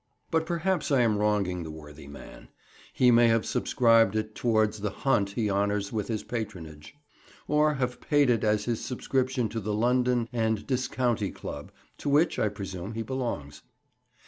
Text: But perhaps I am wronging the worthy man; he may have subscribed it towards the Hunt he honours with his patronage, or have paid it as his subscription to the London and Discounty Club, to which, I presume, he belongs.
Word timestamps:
But 0.31 0.47
perhaps 0.47 0.89
I 0.91 1.01
am 1.01 1.19
wronging 1.19 1.61
the 1.61 1.69
worthy 1.69 2.07
man; 2.07 2.47
he 2.91 3.11
may 3.11 3.27
have 3.27 3.45
subscribed 3.45 4.15
it 4.15 4.33
towards 4.33 4.79
the 4.81 4.89
Hunt 4.89 5.29
he 5.37 5.47
honours 5.47 5.93
with 5.93 6.07
his 6.07 6.23
patronage, 6.23 6.95
or 7.47 7.75
have 7.75 8.01
paid 8.01 8.31
it 8.31 8.43
as 8.43 8.65
his 8.65 8.83
subscription 8.83 9.47
to 9.49 9.59
the 9.59 9.75
London 9.75 10.27
and 10.33 10.65
Discounty 10.65 11.29
Club, 11.31 11.71
to 11.99 12.09
which, 12.09 12.39
I 12.39 12.49
presume, 12.49 12.95
he 12.95 13.03
belongs. 13.03 13.61